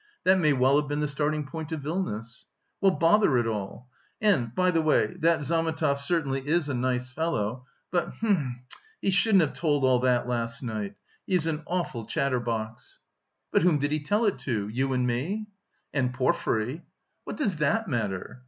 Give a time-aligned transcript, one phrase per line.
[0.23, 2.47] That may well have been the starting point of illness.
[2.81, 3.87] Well, bother it all!...
[4.19, 8.63] And, by the way, that Zametov certainly is a nice fellow, but hm...
[8.99, 10.95] he shouldn't have told all that last night.
[11.27, 12.99] He is an awful chatterbox!"
[13.51, 14.67] "But whom did he tell it to?
[14.69, 15.45] You and me?"
[15.93, 16.81] "And Porfiry."
[17.25, 18.39] "What does that matter?"